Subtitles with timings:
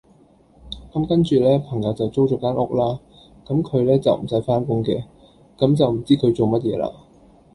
[0.91, 2.99] 咁跟住呢，朋友就租咗間屋啦，
[3.45, 5.03] 咁佢呢，就唔使返工嘅，
[5.59, 6.91] 咁就唔知佢做乜嘢啦